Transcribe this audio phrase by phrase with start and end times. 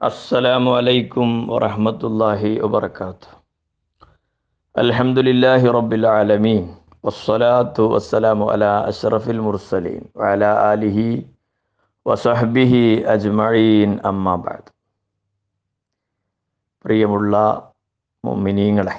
[0.00, 3.28] അസ്സലാമു അലൈക്കും വറഹമത്തല്ലാഹി വബർക്കാത്തു
[4.74, 6.62] അൽഹംദുലില്ലാഹി റബ്ബിൽ ആലമീൻ.
[7.04, 10.00] വസ്സലാത്തു വസ്സലാമു അലാ അഷ്റഫിൽ മുർസലീൻ.
[10.30, 11.06] അല ആലിഹി
[12.06, 12.82] വസഹ്ബിഹി
[13.14, 13.90] അജ്മഈൻ.
[14.04, 14.72] അമ്മാബാദ്
[16.84, 17.36] പ്രിയമുള്ള
[18.24, 18.96] മുമിനീങ്ങളെ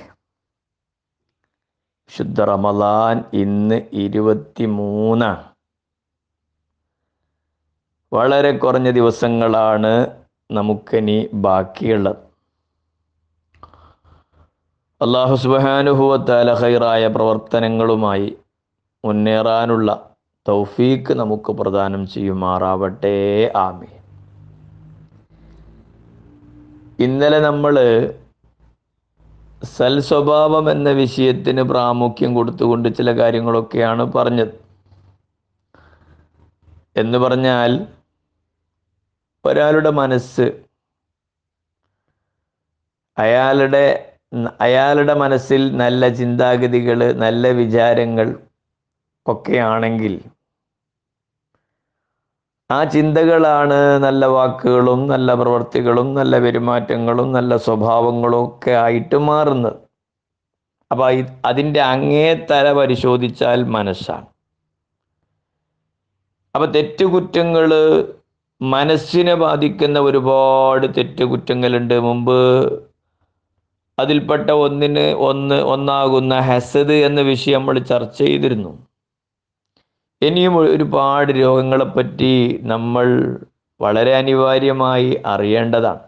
[2.09, 5.43] ശുദ്ധ റമലാൻ ഇന്ന് ഇരുപത്തി മൂന്നാണ്
[8.11, 10.20] വളരെ കുറഞ്ഞ ദിവസങ്ങളാണ്
[10.51, 12.15] നമുക്കിനി ബാക്കിയുള്ളത്.
[15.01, 18.37] അള്ളാഹു സുബാനുഭവത്താല ഹൈറായ പ്രവർത്തനങ്ങളുമായി
[19.05, 20.09] മുന്നേറാനുള്ള
[20.47, 23.51] തൗഫീക്ക് നമുക്ക് പ്രദാനം ചെയ്യുമാറാവട്ടെ.
[23.55, 23.91] ആമി
[27.03, 27.75] ഇന്നലെ നമ്മൾ
[29.63, 34.53] സൽ സ്വഭാവം എന്ന വിഷയത്തിന് പ്രാമുഖ്യം കൊടുത്തുകൊണ്ട് ചില കാര്യങ്ങളൊക്കെയാണ് പറഞ്ഞത്.
[36.97, 37.87] എന്ന് പറഞ്ഞാൽ
[39.45, 40.45] ഒരാളുടെ മനസ്സ്
[43.17, 43.85] അയാളുടെ
[44.65, 48.27] അയാളുടെ മനസ്സിൽ നല്ല ചിന്താഗതികൾ നല്ല വിചാരങ്ങൾ
[49.25, 50.13] ഒക്കെയാണെങ്കിൽ
[52.69, 59.77] ആ ചിന്തകളാണ് നല്ല വാക്കുകളും നല്ല പ്രവർത്തികളും നല്ല പെരുമാറ്റങ്ങളും നല്ല സ്വഭാവങ്ങളും ഒക്കെ ആയിട്ട് മാറുന്നത്.
[60.91, 61.05] അപ്പൊ
[61.49, 64.27] അതിന്റെ അങ്ങേ തല പരിശോധിച്ചാൽ മനസ്സാണ്.
[66.55, 67.67] അപ്പൊ തെറ്റുകുറ്റങ്ങൾ
[68.61, 71.99] മനസ്സിനെ ബാധിക്കുന്ന ഒരുപാട് തെറ്റുകുറ്റങ്ങളുണ്ട്.
[71.99, 72.37] മുമ്പ്
[73.99, 78.87] അതിൽപ്പെട്ട ഒന്നിന് ഒന്ന് ഒന്നാകുന്ന ഹസദ് എന്ന വിഷയം നമ്മൾ ചർച്ച ചെയ്തിരുന്നു.
[80.21, 83.37] ഇനിയും ഒരുപാട് രോഗങ്ങളെപ്പറ്റി നമ്മൾ
[83.81, 85.99] വളരെ അനിവാര്യമായി അറിയേണ്ടതാണ്.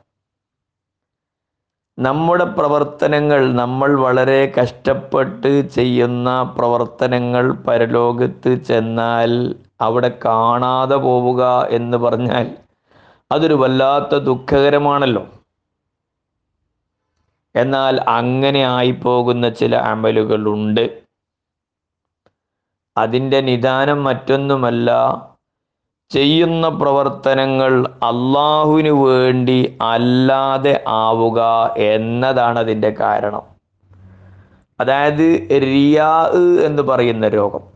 [1.99, 12.57] നമ്മുടെ പ്രവർത്തനങ്ങൾ നമ്മൾ വളരെ കഷ്ടപ്പെട്ട് ചെയ്യുന്ന പ്രവർത്തനങ്ങൾ പരലോകത്ത് ചെന്നാൽ അവിടെ കാണാതെ പോവുക എന്ന് പറഞ്ഞാൽ
[13.31, 15.27] അതൊരു വല്ലാത്ത ദുഃഖകരമാണല്ലോ.
[17.55, 21.03] എന്നാൽ അങ്ങനെ ആയിപ്പോകുന്ന ചില അമലുകളുണ്ട്.
[22.97, 24.89] അതിന്റെ നിദാനം മറ്റൊന്നുമല്ല
[26.09, 31.41] ചെയ്യുന്ന പ്രവർത്തനങ്ങൾ അള്ളാഹുവിന് വേണ്ടി അല്ലാതെ ആവുക
[31.77, 33.41] എന്നതാണ് അതിന്റെ കാരണം.
[34.79, 36.23] അതായത് റിയാ
[36.65, 37.72] എന്ന് പറയുന്ന രോഗം.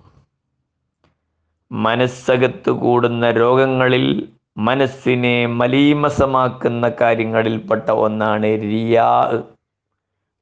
[1.72, 9.44] മനസ്സകത്ത് കൂടുന്ന രോഗങ്ങളിൽ മനസ്സിനെ മലീമസമാക്കുന്ന കാര്യങ്ങളിൽപ്പെട്ട ഒന്നാണ് റിയാ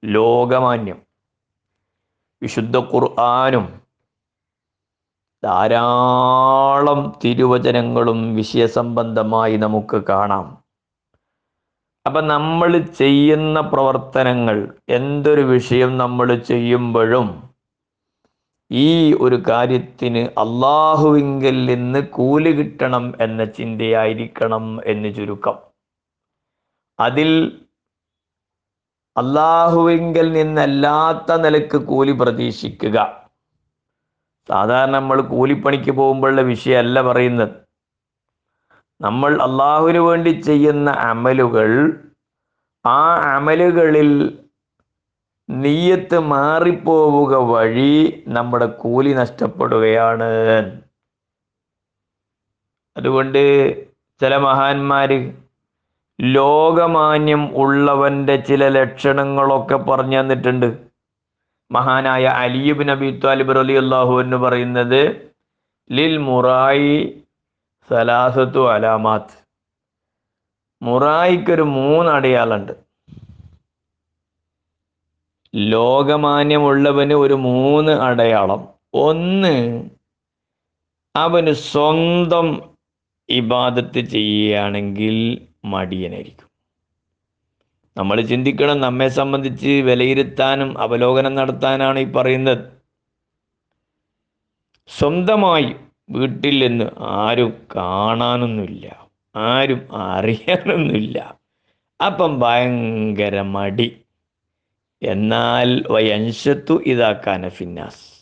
[0.06, 0.98] ലോകമാന്യം.
[2.44, 3.82] വിശുദ്ധ ഖുർആാനും
[5.44, 10.66] ധാരാളം തിരുവചനങ്ങളും വിഷയസംബന്ധമായി നമുക്ക് കാണാം.
[12.06, 17.55] അപ്പൊ നമ്മൾ ചെയ്യുന്ന പ്രവർത്തനങ്ങൾ എന്തൊരു വിഷയം നമ്മൾ ചെയ്യുമ്പോഴും
[18.72, 25.56] ഈ ഒരു കാര്യത്തിന് അള്ളാഹുവിങ്കിൽ നിന്ന് കൂലി കിട്ടണം എന്ന ചിന്തയായിരിക്കണം എന്ന് ചുരുക്കം.
[27.00, 27.62] അതിൽ
[29.18, 33.30] അള്ളാഹുവിങ്കിൽ നിന്നല്ലാത്ത നിലയ്ക്ക് കൂലി പ്രതീക്ഷിക്കുക.
[34.48, 37.50] സാധാരണ നമ്മൾ കൂലിപ്പണിക്ക് പോകുമ്പോഴുള്ള വിഷയമല്ല പറയുന്നത്.
[39.02, 42.00] നമ്മൾ അള്ളാഹുവിന് വേണ്ടി ചെയ്യുന്ന അമലുകൾ
[42.86, 44.40] ആ അമലുകളിൽ
[45.50, 50.32] നീയത്ത് മാറിപ്പോവുക വഴി നമ്മുടെ കൂലി നഷ്ടപ്പെടുകയാണ്.
[52.98, 53.42] അതുകൊണ്ട്
[54.20, 55.34] ചില മഹാന്മാര്
[56.22, 60.78] ലോകമാന്യം ഉള്ളവന്റെ ചില ലക്ഷണങ്ങളൊക്കെ പറഞ്ഞു തന്നിട്ടുണ്ട്.
[61.72, 65.32] മഹാനായ അലിയുബ് നബി താലിബ് അലി അള്ളാഹു എന്ന് പറയുന്നത്
[65.92, 67.24] ലിൽ മുറായി
[67.90, 69.46] സലാസത്തു അലാമാത്ത്.
[70.82, 72.85] മുറായിക്കൊരു മൂന്ന് അടയാളുണ്ട്
[75.56, 78.68] ലോകമാന്യമുള്ളവന് ഒരു മൂന്ന് അടയാളം.
[78.94, 79.90] ഒന്ന്
[81.16, 82.70] അവന് സ്വന്തം
[83.30, 86.50] ഇബാദത്ത് ചെയ്യുകയാണെങ്കിൽ മടിയനായിരിക്കും.
[87.98, 92.76] നമ്മൾ ചിന്തിക്കണം നമ്മെ സംബന്ധിച്ച് വിലയിരുത്താനും അവലോകനം നടത്താനാണ് ഈ പറയുന്നത്.
[94.88, 95.76] സ്വന്തമായി
[96.10, 101.38] വീട്ടിൽ നിന്ന് ആരും കാണാനൊന്നുമില്ല ആരും അറിയാനൊന്നുമില്ല.
[102.06, 104.05] അപ്പം ഭയങ്കര മടി.
[105.02, 108.16] എന്നാൽ വയൻഷത്തു ഇതാക്കാന ഫിന്നാസ്.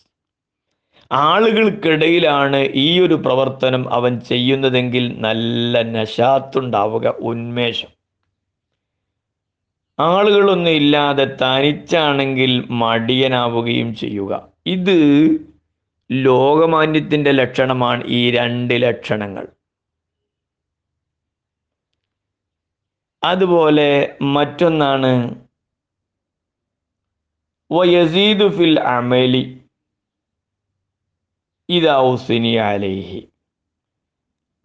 [1.11, 7.87] ആളുകൾക്കിടയിലാണ് ഈ ഒരു പ്രവർത്തനം അവൻ ചെയ്യുന്നതെങ്കിൽ നല്ല നശാത്തുണ്ടാവുക ഉന്മേഷം.
[9.99, 14.47] ആളുകളൊന്നും ഇല്ലാതെ തനിച്ചാണെങ്കിൽ മടിയനാവുകയും ചെയ്യുക.
[14.65, 14.97] ഇത്
[16.11, 19.47] ലോകമാന്യത്തിന്റെ ലക്ഷണമാണ് ഈ രണ്ട് ലക്ഷണങ്ങൾ.
[23.23, 25.42] അതുപോലെ മറ്റൊന്നാണ്
[27.71, 29.62] വയസീദു ഫിൽ അമലി
[31.69, 33.30] ഇതാവുസിനി അലേഹി.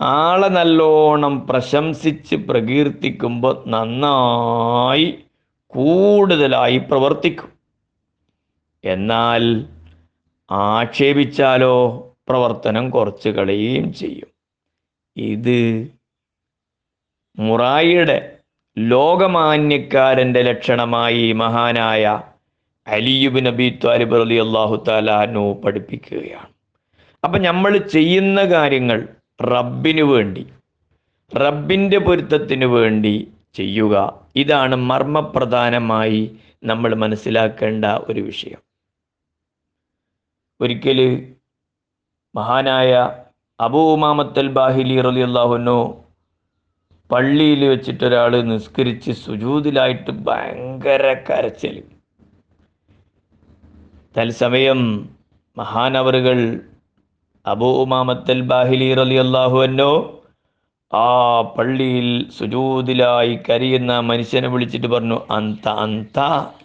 [0.00, 5.19] ആളെ നല്ലോണം പ്രശംസിച്ച് പ്രകീർത്തിക്കുമ്പോൾ നന്നായി
[5.67, 7.53] കൂടുതലായി പ്രവർത്തിക്കും.
[8.85, 9.67] എന്നാൽ
[10.50, 14.27] ആക്ഷേപിച്ചാലോ പ്രവർത്തനം കുറച്ച് കളയുകയും ചെയ്യും.
[15.17, 15.89] ഇത്
[17.39, 18.39] മുറായിയുടെ
[18.79, 22.23] ലോകമാന്യക്കാരന്റെ ലക്ഷണമായി മഹാനായ
[22.88, 26.49] അലിയുബ് നബി ത്വാലിബ് അലി അള്ളാഹു താലാനു പഠിപ്പിക്കുകയാണ്.
[27.25, 29.08] അപ്പം നമ്മൾ ചെയ്യുന്ന കാര്യങ്ങൾ
[29.43, 30.46] റബ്ബിനു വേണ്ടി
[31.37, 34.20] റബ്ബിന്റെ പൊരുത്തത്തിന് വേണ്ടി ചെയ്യുക.
[34.37, 38.61] ഇതാണ് മർമ്മപ്രധാനമായി നമ്മൾ മനസ്സിലാക്കേണ്ട ഒരു വിഷയം.
[40.61, 41.32] ഒരിക്കൽ
[42.35, 43.11] മഹാനായ
[43.61, 46.05] അബൂ ഉമാമത്തൽ ബാഹിലി റലി അള്ളാഹുനു
[47.12, 51.82] പള്ളിയിൽ വെച്ചിട്ടൊരാൾ നിസ്കരിച്ച് സുജൂതിലായിട്ട് ഭയങ്കര കരച്ചിൽ
[54.16, 54.81] തത്സമയം
[55.56, 56.38] മഹാനവറുകൾ
[57.46, 59.93] അബൂ ഉമാമത്തൽ ബാഹിലി റലി അള്ളാഹുവന്നോ
[60.93, 66.19] ആ പള്ളിയിൽ സുജൂതിലായി കരയുന്ന മനുഷ്യനെ വിളിച്ചിട്ട് പറഞ്ഞു അന്ത അന്ത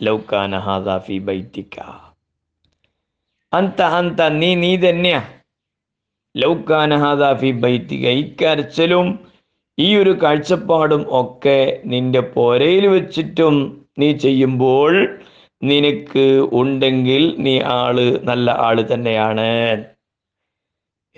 [0.03, 1.77] ലൗക്കാന ഹാദാഫി ബൈത്തിക്ക.
[3.53, 5.21] അന്ത അന്ത നീ നീ തന്നെയാ.
[6.35, 8.23] ലൗക്കാന ഹാദാഫി ബൈത്തിക ഈ
[9.77, 13.55] ഈ ഒരു കാഴ്ചപ്പാടും ഒക്കെ നിന്റെ പോരയിൽ വെച്ചിട്ടും
[13.97, 14.93] നീ ചെയ്യുമ്പോൾ
[15.63, 19.49] നിനക്ക് ഉണ്ടെങ്കിൽ നീ ആൾ നല്ല ആൾ തന്നെയാണ്.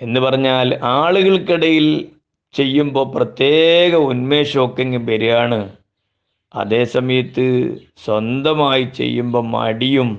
[0.00, 2.08] എന്ന് പറഞ്ഞാൽ ആളുകൾക്കിടയിൽ
[2.54, 5.68] ചെയ്യുമ്പോൾ പ്രത്യേക ഉന്മേഷമൊക്കെ ഇങ്ങ് വരികയാണ്.
[6.54, 7.46] അതേ സമയത്ത്
[8.04, 10.10] സ്വന്തമായി ചെയ്യുമ്പോൾ മടിയും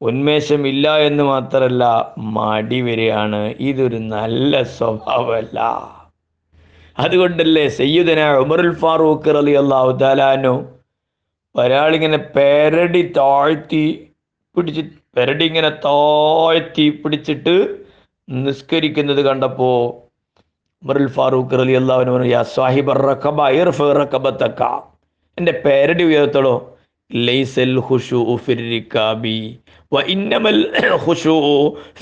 [0.00, 1.84] ഉന്മേഷമില്ല എന്ന് മാത്രമല്ല
[2.18, 3.54] മടി വരികയാണ്.
[3.60, 5.60] ഇതൊരു നല്ല സ്വഭാവമല്ല.
[6.98, 9.90] അതുകൊണ്ടല്ലേ സയ്യിദന ഉമറുൽ ഫാറൂഖ് അലി അള്ളാഹു
[11.54, 14.10] ഒരാളിങ്ങനെ പെരടി താഴ്ത്തി
[14.56, 14.82] പിടിച്ച്
[15.16, 17.84] പെരടി ഇങ്ങനെ താഴ്ത്തി പിടിച്ചിട്ട്
[18.28, 19.78] നിസ്കരിക്കുന്നത് കണ്ടപ്പോൾ
[20.82, 22.94] ഉമറുൽ ഫാറൂഖ് അലി അള്ളാഹുവിന് പറഞ്ഞു യാ സാഹിബ്
[23.96, 24.62] റക്കബത്തക്ക
[25.38, 26.54] എന്റെ പേരടി ഉയർത്തളോ
[27.14, 28.36] ലൈസൽ വ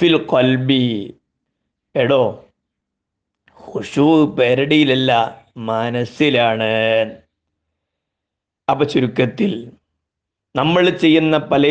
[0.00, 1.14] ഫിൽ ഖൽബി.
[1.94, 2.44] എടോ
[3.58, 6.70] ഹുഷു പേരടിയിലല്ല മനസ്സിലാണ്.
[8.68, 9.52] അപ്പൊ ചുരുക്കത്തിൽ
[10.54, 11.66] നമ്മൾ ചെയ്യുന്ന പല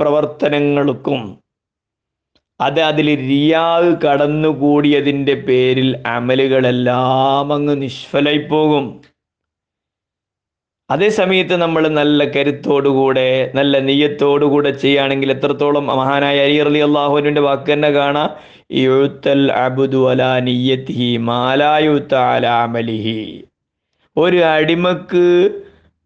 [0.00, 1.22] പ്രവർത്തനങ്ങൾക്കും
[2.60, 8.86] അത് അതിൽ റിയാവ് കടന്നുകൂടിയതിന്റെ പേരിൽ അമലുകളെല്ലാം അങ്ങ് നിഷ്ഫലായി പോകും
[10.90, 17.90] അതേ സമയത്ത് നമ്മൾ നല്ല കരുത്തോടുകൂടെ നല്ല നെയ്യത്തോടുകൂടെ ചെയ്യുകയാണെങ്കിൽ എത്രത്തോളം മഹാനായ അലി അലി അള്ളാഹുവിന്റെ വാക്ക് തന്നെ
[17.90, 18.30] കാണാം.
[24.16, 25.24] ഒരു അടിമക്ക്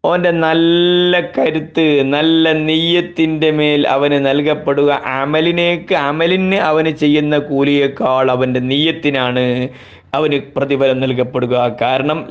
[0.05, 4.89] അവന്റെ നല്ല കരുത്ത് നല്ല നെയ്യത്തിന്റെ മേൽ അവന് നൽകപ്പെടുക.
[5.05, 9.69] അമലിനേക്ക് അമലിന് അവന് ചെയ്യുന്ന കൂലിയേക്കാൾ അവന്റെ നെയ്യത്തിനാണ്
[10.13, 11.77] അവന് പ്രതിഫലം നൽകപ്പെടുക.
[11.81, 12.27] കാരണം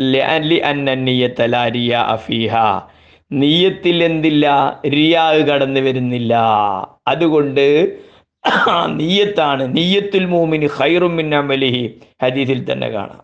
[1.92, 2.54] അഫീഹ.
[3.32, 4.80] നീയത്തിൽ എന്തില്ല?
[4.86, 6.34] റിയാവ് കടന്നു വരുന്നില്ല.
[7.08, 7.96] അതുകൊണ്ട്
[8.86, 11.94] നീയത്താണ് നീയത്തുൽ മോമിന് ഹൈറുമിൻ അമലിഹി.
[12.22, 13.22] ഹദീസിൽ തന്നെ കാണാം.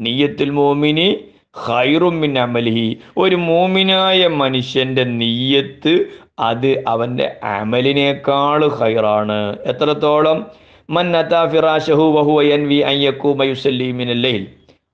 [0.00, 1.18] നീയത്തുൽ മോമിനി
[1.56, 2.98] ഖൈറുമിൻ അമലിഹി.
[3.16, 6.06] ഒരു മോമിനായ മനുഷ്യന്റെ നീയത്ത്
[6.38, 9.58] അത് അവന്റെ അമലിനേക്കാൾ ഖൈറാണ്.
[9.58, 10.46] എത്രത്തോളം?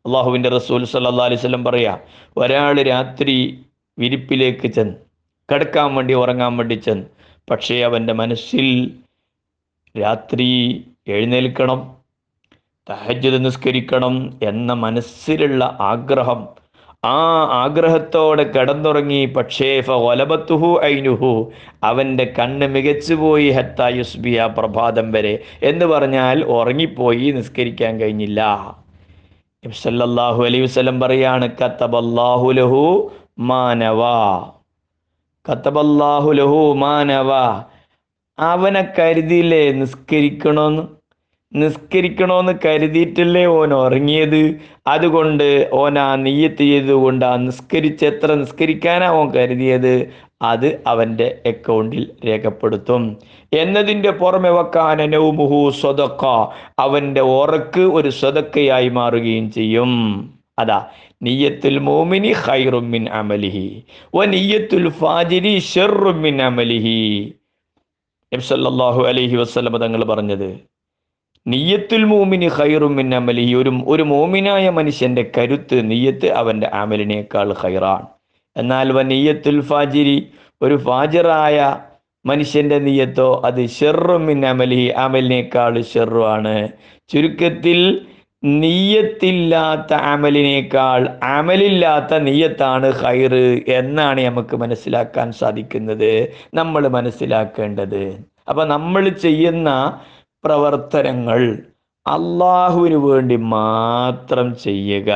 [0.06, 1.98] അള്ളാഹുവിന്റെ റസൂൽ സല്ലാ അലൈഹി വസല്ലം പറയാ
[2.36, 3.64] ഒരാൾ രാത്രി
[3.98, 4.94] വിരിപ്പിലേക്ക് ചെന്ന്
[5.52, 7.06] കിടക്കാൻ വേണ്ടി ഉറങ്ങാൻ വേണ്ടി ചെന്ന്
[7.50, 8.92] പക്ഷേ അവന്റെ മനസ്സിൽ
[10.00, 11.93] രാത്രി എഴുന്നേൽക്കണം.
[12.90, 16.48] തഹജ്ജുദ് നിസ്കരിക്കണം എന്ന മനസ്സിലുള്ള ആഗ്രഹം.
[17.04, 25.42] ആ ആഗ്രഹത്തോടെ കടന്നുറങ്ങി പക്ഷേ ഫലബത്തുഹു ഐനുഹു അവന്റെ കണ്ണ് മികച്ചുപോയി ഹത്ത യുസ്ബിയ പ്രഭാതം വരെ.
[25.62, 28.40] എന്ന് പറഞ്ഞാൽ ഉറങ്ങിപ്പോയി നിസ്കരിക്കാൻ കഴിഞ്ഞില്ല.
[29.64, 34.02] സല്ലല്ലാഹു അലൈഹി വസല്ലം പറയാണ് കത്തബല്ലാഹു ലഹു മാനവ
[35.48, 37.30] കത്തബല്ലാഹു ലഹു മാനവ
[38.40, 40.93] അവനെ കരുതിയില്ലേ നിസ്കരിക്കണമെന്ന്
[41.54, 44.60] നിസ്കരിക്കണമെന്ന് കരുതിയിട്ടല്ലേ ഓൻ ഉറങ്ങിയത്?
[44.86, 50.08] അതുകൊണ്ട് ഓൻ ആ നെയ്യത്ത് ചെയ്തുകൊണ്ട് ആ നിസ്കരിച്ച് എത്ര നിസ്കരിക്കാനാ ഓൻ കരുതിയത്?
[50.42, 53.16] അത് അവന്റെ അക്കൗണ്ടിൽ രേഖപ്പെടുത്തും.
[53.52, 56.24] എന്നതിന്റെ പുറമെ വെക്കാൻ നൗമുഹു സ്വതക്ക
[56.78, 59.90] അവന്റെ ഉറക്ക് ഒരു സ്വതക്കയായി മാറുകയും ചെയ്യും.
[60.58, 60.86] അതാ
[61.22, 63.82] നിയ്യത്തുൽ മോമിനി ഹൈറുമിൻ അമലിഹി.
[64.14, 67.34] വ നിയ്യത്തുൽ ഫാജിരി ഷെറുമിൻ അമലിഹി.
[68.34, 70.73] നബ്സല്ലാഹു അലൈഹി വസ്ലമ തങ്ങൾ പറഞ്ഞത്
[71.46, 73.54] നിയ്യത്തുൽ മോമിന് ഖൈറുമിൻ അമലി.
[73.54, 78.06] ഒരു ഒരു മോമിനായ മനുഷ്യന്റെ കരുത്ത് നിയ്യത്ത് അവന്റെ അമലിനേക്കാൾ ഹൈറാണ്
[78.56, 80.16] എന്നാൽ വ നിയ്യത്തുൽ ഫാജിരി
[80.60, 81.58] ഒരു ഫാജിറായ
[82.24, 86.54] മനുഷ്യന്റെ നിയ്യത്തോ അത് ഷെറുമിൻ അമലി അമലിനേക്കാൾ ഷെറുവാണ്
[87.10, 87.80] ചുരുക്കത്തിൽ
[88.42, 91.02] നീയത്തില്ലാത്ത അമലിനേക്കാൾ
[91.36, 93.44] അമലില്ലാത്ത നീയത്താണ് ഹൈറ്
[93.78, 96.10] എന്നാണ് നമുക്ക് മനസ്സിലാക്കാൻ സാധിക്കുന്നത്.
[96.54, 98.02] നമ്മൾ മനസ്സിലാക്കേണ്ടത്.
[98.48, 99.70] അപ്പൊ നമ്മൾ ചെയ്യുന്ന
[100.44, 101.40] പ്രവർത്തനങ്ങൾ
[102.06, 105.10] അള്ളാഹുവിന് വേണ്ടി മാത്രം ചെയ്യുക.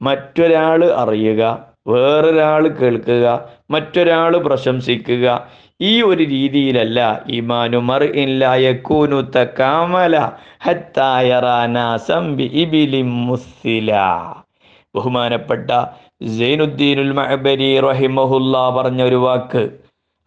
[0.00, 1.42] മറ്റൊരാൾ അറിയുക
[1.88, 3.26] വേറൊരാൾ കേൾക്കുക
[3.70, 5.26] മറ്റൊരാൾ പ്രശംസിക്കുക.
[5.80, 10.16] ഈ ഒരു രീതിയിലല്ല ഈമാനുമർ ഇല്ലായക്കൂനു തക്കാമല
[13.26, 13.90] മുസ്സില
[14.94, 15.70] ബഹുമാനപ്പെട്ട
[16.36, 19.64] സൈനുദ്ദീനുൽ മഹബരി റഹിമഹുല്ല പറഞ്ഞ ഒരു വാക്ക്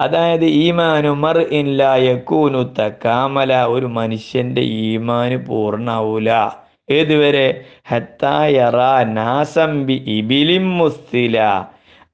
[0.01, 6.49] അതായത് ഈമാനു മർ ഇല്ലായക്കൂനു തക്കാമല ഒരു മനുഷ്യന്റെ ഈമാന് പൂർണാവൂല.
[6.89, 7.61] ഏതുവരെ?
[9.03, 11.65] നാസംബി ഇബിലിം മുസ്തില.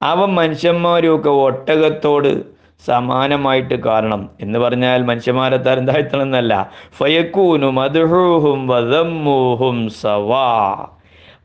[0.02, 2.44] അവ മനുഷ്യന്മാരൊക്കെ ഒട്ടകത്തോട്
[2.86, 6.72] സമാനമായിട്ട് കാരണം എന്ന് പറഞ്ഞാൽ മനുഷ്യന്മാരെ തരം താഴ്ത്തണമെന്നല്ല.
[6.98, 10.88] ഫയക്കൂനു മധുഹും വധമ്മൂഹും സവാ.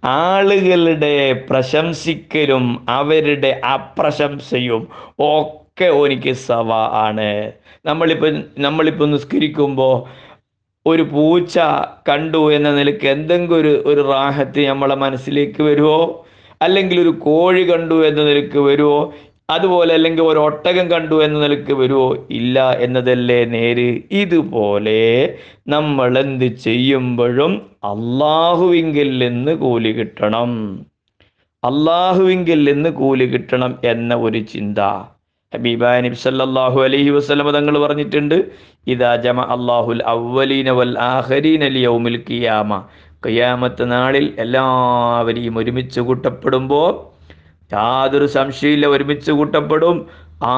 [0.04, 7.52] ആളുകളുടെ പ്രശംസിക്കലും അവരുടെ അപ്രശംസയും ഒക്കെ ഓനിക്ക് സവ ആണ്.
[7.84, 9.94] നമ്മളിപ്പോൾ നമ്മളിപ്പോൾ നിസ്കരിക്കുമ്പോൾ
[10.87, 11.58] ഒരു പൂച്ച
[12.08, 16.25] കണ്ടു എന്ന നിലയ്ക്ക് എന്തെങ്കിലും ഒരു ഒരു റാഹത്ത് നമ്മളെ മനസ്സിലേക്ക് വരുമോ
[16.62, 19.14] അല്ലെങ്കിൽ ഒരു കോഴി കണ്ടു എന്ന നിലയ്ക്ക് വരുമോ
[19.50, 24.02] അതുപോലെ അല്ലെങ്കിൽ ഒരു ഒട്ടകം കണ്ടു എന്ന നിലയ്ക്ക് വരുമോ ഇല്ല എന്നതല്ലേ നേര്.
[24.12, 30.80] ഇതുപോലെ നമ്മൾ എന്ത് ചെയ്യുമ്പോഴും അള്ളാഹുവിങ്കിൽ നിന്ന് കൂലി കിട്ടണം.
[31.64, 34.78] അള്ളാഹുവിങ്കിൽ നിന്ന് കൂലി കിട്ടണം എന്ന ഒരു ചിന്ത.
[35.54, 38.50] ഹബീബായ സല്ലല്ലാഹു അലൈഹി വസല്ലം തങ്ങൾ പറഞ്ഞിട്ടുണ്ട്
[38.87, 42.85] ഇദാ ജമ അല്ലാഹുൽ അവ്വലീന വൽ ആഖരീന ലിയൗമിൽ ഖിയാമ.
[43.26, 46.92] ഖിയാമത്ത് നാളിൽ എല്ലാവരെയും ഒരുമിച്ച് കൂട്ടപ്പെടുമ്പോൾ
[47.73, 50.07] യാതൊരു സംശയമില്ല ഒരുമിച്ച് കൂട്ടപ്പെടും.
[50.42, 50.54] ആ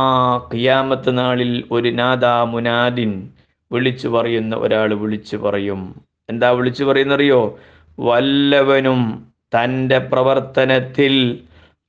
[0.55, 3.31] ഖിയാമത്ത് നാളിൽ ഒരു നാദാ മുനാദിൻ
[3.73, 5.81] വിളിച്ചു പറയുന്ന ഒരാൾ വിളിച്ചു പറയും.
[6.31, 7.59] എന്താ വിളിച്ചു പറയുന്നറിയോ?
[7.99, 9.01] വല്ലവനും
[9.57, 11.39] തന്റെ പ്രവർത്തനത്തിൽ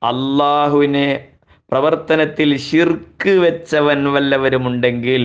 [0.03, 1.27] അള്ളാഹുവിനെ
[1.71, 5.23] പ്രവർത്തനത്തിൽ ശിർക്ക് വെച്ചവൻ വല്ലവരുമുണ്ടെങ്കിൽ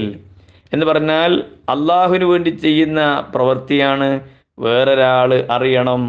[0.72, 1.32] എന്ന് പറഞ്ഞാൽ
[1.68, 3.00] അള്ളാഹുവിന് വേണ്ടി ചെയ്യുന്ന
[3.34, 4.08] പ്രവൃത്തിയാണ്
[4.58, 6.02] വേറൊരാൾ അറിയണം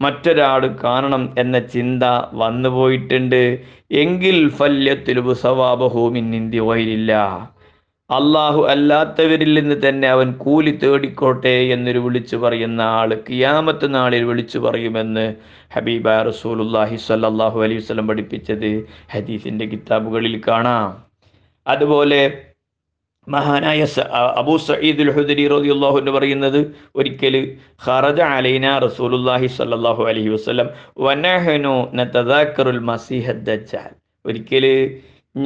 [0.00, 3.42] മറ്റൊരാൾ കാണണം എന്ന ചിന്ത വന്നു പോയിട്ടുണ്ട്
[3.94, 5.34] എങ്കിൽ ഫല്യത്തിലുബു
[6.16, 7.12] ഇന്ത്യ വൈരില്ല
[8.16, 15.26] അള്ളാഹു അല്ലാത്തവരിൽ നിന്ന് തന്നെ അവൻ കൂലി തേടിക്കോട്ടെ എന്നൊരു വിളിച്ചു പറയുന്ന ആൾ കിയാമത്ത് നാളിൽ വിളിച്ചു പറയുമെന്ന്
[15.74, 18.70] ഹബീബ റസൂലുല്ലാഹി സ്വല്ലല്ലാഹു അലൈഹി വസല്ലം പഠിപ്പിച്ചത്
[19.14, 20.90] ഹദീസിന്റെ കിതാബുകളിൽ കാണാം.
[21.66, 22.20] അതുപോലെ
[23.26, 23.80] മഹാനായ
[24.40, 26.60] അബൂ സഈദുൽ ഹുദരി റളിയല്ലാഹു അൻഹു പറയുന്നത്
[27.00, 27.34] ഒരിക്കൽ
[27.86, 30.68] ഖറജ അലൈന റസൂലുള്ളാഹി സ്വല്ലല്ലാഹു അലൈഹി വസല്ലം
[31.06, 33.92] വനഹനു നതദാക്കറുൽ മസീഹദ് ദജ്ജാൽ.
[34.24, 34.64] ഒരിക്കൽ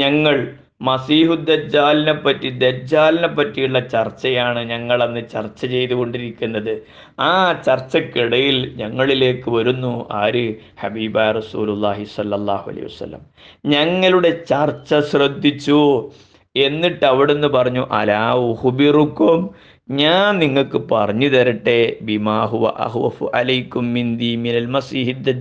[0.01, 0.37] ഞങ്ങൾ
[0.81, 6.83] മസീഹുദ്ദജാലിനെ പറ്റി ദജ്ജാലിനെ പറ്റിയുള്ള ചർച്ചയാണ് ഞങ്ങൾ അന്ന് ചർച്ച ചെയ്തുകൊണ്ടിരിക്കുന്നത്.
[7.21, 10.55] ആ ചർച്ചക്കിടയിൽ ഞങ്ങളിലേക്ക് വരുന്നു ആര്?
[10.81, 13.21] ഹബീബ റസൂലുള്ളാഹി സല്ലാഹു അലൈഹി വസല്ലം.
[13.67, 16.11] ഞങ്ങളുടെ ചർച്ച ശ്രദ്ധിച്ചു
[16.57, 19.51] എന്നിട്ട് അവിടുന്ന് പറഞ്ഞു അലാ ഉഹുബിറുക്കും
[19.91, 25.35] ഞാൻ നിങ്ങൾക്ക് പറഞ്ഞു തരട്ടെ ബിമാഹുവ അഹ്വഫു അലൈക്കും മിന്ദി മിനൽ മസീഹിദ്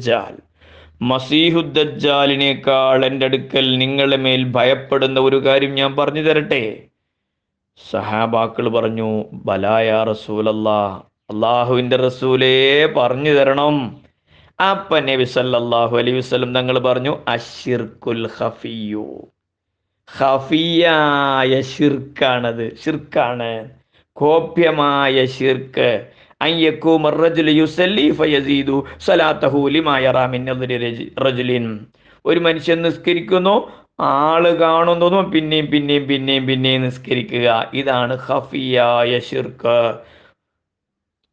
[1.01, 6.63] ദജ്ജാൽ മസീഹുദ്ദജാലിനേക്കാൾ എന്റെ അടുക്കൽ നിങ്ങളെ മേൽ ഭയപ്പെടുന്ന ഒരു കാര്യം ഞാൻ പറഞ്ഞു തരട്ടെ?
[7.91, 9.09] സഹാബാക്കൾ പറഞ്ഞു
[9.47, 10.79] ബലായ റസൂലല്ലാ
[11.33, 13.75] അള്ളാഹുവിന്റെ റസൂലേ പറഞ്ഞു തരണം.
[14.59, 19.07] അപ്പ നബി സല്ലല്ലാഹു അലൈഹി വസല്ലം തങ്ങൾ പറഞ്ഞു അഷിർക്കുൽ ഖഫിയു
[20.09, 23.51] ഹഫിയായ ഷിർക്കാണത് ഷിർക്കാണ്
[24.13, 25.89] കോപ്യമായ ഷിർക്ക്
[32.25, 33.55] ഒരു മനുഷ്യൻ നിസ്കരിക്കുന്നു
[34.05, 37.47] ആൾ കാണുന്നതും പിന്നെയും പിന്നെയും പിന്നെയും പിന്നെയും നിസ്കരിക്കുക.
[37.73, 39.77] ഇതാണ് ഖഫിയായ ഷിർക്ക്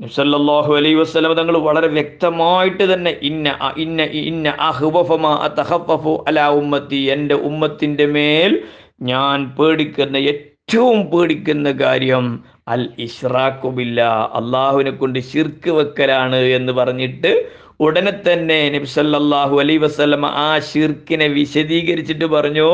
[0.00, 7.34] സല്ലല്ലാഹു അലൈഹി വസല്ലം തങ്ങൾ വളരെ വ്യക്തമായിട്ട് തന്നെ ഇന്ന ഇന്ന ഇന്ന അഹ്വഫമാ അതഖഫഫു അലാ ഉമ്മത്തി എന്റെ
[7.50, 8.54] ഉമ്മത്തിന്റെ മേൽ
[9.02, 12.26] ഞാൻ പേടിക്കുന്ന ഏറ്റവും പേടിക്കുന്ന കാര്യം
[12.66, 14.00] അൽ ഇഷ്റാഖുബില്ല
[14.38, 17.32] അള്ളാഹുവിനെ കൊണ്ട് ശിർക്ക് വെക്കലാണ് എന്ന് പറഞ്ഞിട്ട്
[17.80, 22.68] ഉടനെ തന്നെ നബി സല്ലല്ലാഹു അലൈഹി വസല്ലം ആ ഷിർക്കിനെ വിശദീകരിച്ചിട്ട് പറഞ്ഞു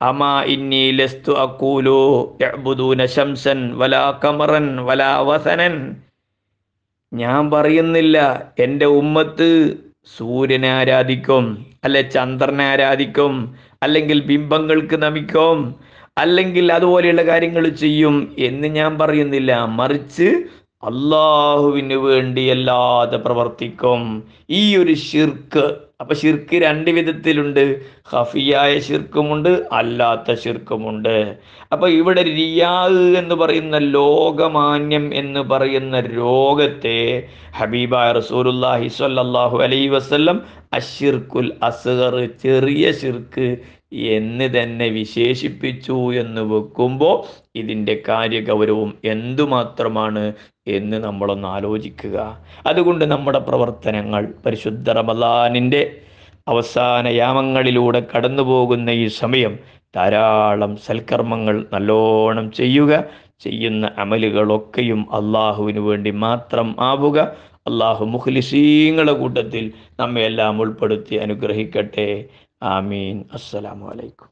[0.00, 1.32] അമാ ഇന്നി ലസ്തു
[2.42, 5.74] യഅ്ബുദൂന ശംസൻ വലാ കമറൻ വലാ വസനൻ.
[7.12, 8.16] ഞാൻ പറയുന്നില്ല
[8.58, 9.48] എന്റെ ഉമ്മത്ത്
[10.16, 11.44] സൂര്യനെ ആരാധിക്കും
[11.84, 13.34] അല്ലെ ചന്ദ്രനെ ആരാധിക്കും
[13.82, 15.58] അല്ലെങ്കിൽ ബിംബങ്ങൾക്ക് നമിക്കും
[16.22, 18.16] അല്ലെങ്കിൽ അതുപോലെയുള്ള കാര്യങ്ങൾ ചെയ്യും
[18.48, 19.52] എന്ന് ഞാൻ പറയുന്നില്ല.
[19.80, 20.28] മറിച്ച്
[20.88, 24.02] അള്ളാഹുവിന് വേണ്ടി അല്ലാതെ പ്രവർത്തിക്കും.
[24.58, 25.64] ഈ ഒരു ഷിർക്ക്
[26.02, 27.62] അപ്പൊ ഷിർക്ക് രണ്ട് വിധത്തിലുണ്ട്.
[28.12, 31.16] ഹഫിയായ ഷിർക്കുമുണ്ട് അല്ലാത്ത ഷിർക്കുമുണ്ട്
[31.72, 32.74] അപ്പൊ ഇവിടെ റിയാ
[33.20, 37.00] എന്ന് പറയുന്ന ലോകമാന്യം എന്ന് പറയുന്ന രോഗത്തെ
[37.58, 40.38] ഹബീബായ റസൂലുല്ലാഹി സ്വല്ലല്ലാഹു അലൈഹി വസല്ലം
[40.72, 43.48] അഷിർക്കുൽ അസ്ഗർ ചെറിയ ഷിർക്ക്
[43.92, 50.32] എന്ന് തന്നെ വിശേഷിപ്പിച്ചു എന്ന് വെക്കുമ്പോൾ ഇതിന്റെ കാര്യഗൗരവം എന്തുമാത്രമാണ്
[50.66, 52.44] എന്ന് നമ്മളൊന്ന് ആലോചിക്കുക.
[52.66, 56.00] അതുകൊണ്ട് നമ്മുടെ പ്രവർത്തനങ്ങൾ പരിശുദ്ധ റമദാനിന്റെ
[56.48, 59.58] അവസാന യാമങ്ങളിലൂടെ കടന്നു പോകുന്ന ഈ സമയം
[59.96, 63.04] ധാരാളം സൽക്കർമ്മങ്ങൾ നല്ലോണം ചെയ്യുക
[63.40, 67.20] ചെയ്യുന്ന അമലുകളൊക്കെയും അള്ളാഹുവിന് വേണ്ടി മാത്രം ആവുക.
[67.66, 72.28] അള്ളാഹു മുഖ്ലിസീങ്ങളുടെ കൂട്ടത്തിൽ നമ്മെ എല്ലാം ഉൾപ്പെടുത്തി അനുഗ്രഹിക്കട്ടെ.
[72.62, 74.30] ആമീൻ അസ്സലാമു അലൈക്കും